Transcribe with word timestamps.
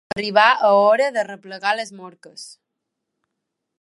Arribar 0.13 0.45
a 0.53 0.71
hora 0.77 1.09
d'arreplegar 1.17 1.75
les 1.81 1.93
morques. 2.01 2.47